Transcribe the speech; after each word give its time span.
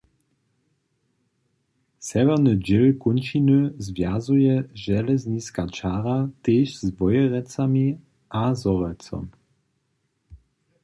Sewjerny 2.07 2.53
dźěl 2.65 2.85
kónčiny 3.03 3.59
zwjazuje 3.85 4.55
železniska 4.85 5.63
čara 5.75 6.17
tež 6.43 6.67
z 6.83 6.85
Wojerecami 6.97 7.87
a 8.41 8.43
Zhorjelcom. 8.61 9.25